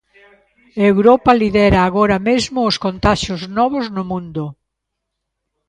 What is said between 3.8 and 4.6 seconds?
no mundo.